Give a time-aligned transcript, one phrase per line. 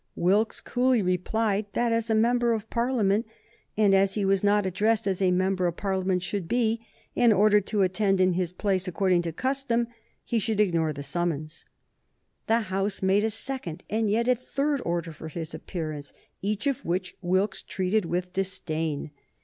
[0.15, 3.27] Wilkes coolly replied that as he was a member of Parliament,
[3.77, 6.83] and as he was not addressed as a member of Parliament should be,
[7.15, 9.87] and ordered to attend in his place according to custom,
[10.25, 11.65] he should ignore the summons.
[12.47, 16.83] The House made a second and yet a third order for his appearance, each of
[16.83, 19.11] which Wilkes treated with disdain.